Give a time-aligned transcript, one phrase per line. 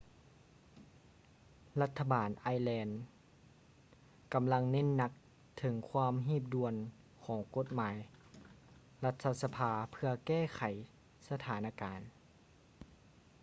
[1.81, 3.01] ລັດຖະບານໄອແລນ irish
[4.33, 5.11] ກຳລັງເນັ້ນໜັກ
[5.57, 6.75] ເຖິງຄວາມຮີບດ່ວນ
[7.25, 7.95] ຂອງກົດໝາຍ
[9.05, 10.61] ລັດຖະສະພາເພື່ອແກ້ໄຂ
[11.29, 12.01] ສະຖານະການ